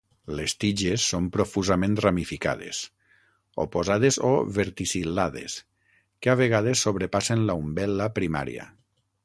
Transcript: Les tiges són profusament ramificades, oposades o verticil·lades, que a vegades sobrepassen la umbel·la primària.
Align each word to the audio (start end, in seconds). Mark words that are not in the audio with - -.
Les 0.37 0.53
tiges 0.61 1.03
són 1.09 1.25
profusament 1.35 1.97
ramificades, 2.05 2.79
oposades 3.65 4.17
o 4.31 4.33
verticil·lades, 4.57 5.59
que 6.25 6.35
a 6.35 6.39
vegades 6.43 6.85
sobrepassen 6.87 7.49
la 7.51 7.61
umbel·la 7.67 8.13
primària. 8.21 8.71